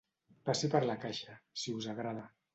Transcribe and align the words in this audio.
Passi 0.49 0.69
per 0.75 0.81
la 0.87 0.95
caixa, 1.03 1.37
si 1.67 1.77
us 1.83 1.91
agrada. 1.95 2.27